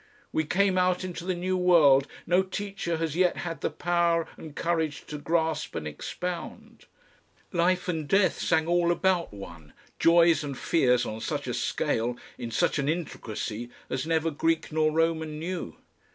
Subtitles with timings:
[0.31, 4.55] We came out into the new world no teacher has yet had the power and
[4.55, 6.85] courage to grasp and expound.
[7.51, 12.49] Life and death sang all about one, joys and fears on such a scale, in
[12.49, 15.75] such an intricacy as never Greek nor Roman knew.